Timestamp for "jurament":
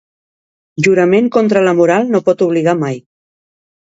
0.87-1.29